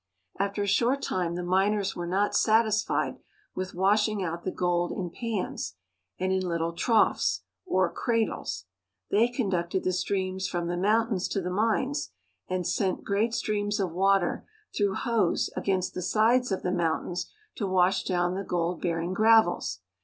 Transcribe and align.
After 0.39 0.63
a 0.63 0.67
short 0.67 1.03
time 1.03 1.35
the 1.35 1.43
miners 1.43 1.95
were 1.95 2.07
not 2.07 2.33
satisfied 2.33 3.19
with 3.53 3.75
washing 3.75 4.23
out 4.23 4.41
the 4.43 4.49
gold 4.51 4.91
in 4.91 5.11
pans 5.11 5.75
and 6.19 6.33
in 6.33 6.39
little 6.41 6.73
troughs, 6.73 7.43
or 7.67 7.87
cradles. 7.93 8.65
They 9.11 9.27
conducted 9.27 9.83
the 9.83 9.93
streams 9.93 10.47
from 10.47 10.65
the 10.67 10.75
mountains 10.75 11.27
to 11.27 11.39
the 11.39 11.51
mines 11.51 12.09
and 12.49 12.65
sent 12.65 13.03
great 13.03 13.35
streams 13.35 13.79
of 13.79 13.91
water 13.91 14.47
through 14.75 14.95
hose 14.95 15.51
against 15.55 15.93
the 15.93 16.01
sides 16.01 16.51
of 16.51 16.63
the 16.63 16.71
mountains 16.71 17.31
to 17.57 17.67
wash 17.67 18.03
down 18.03 18.33
the 18.33 18.43
gold 18.43 18.81
bearing 18.81 19.13
gravels. 19.13 19.81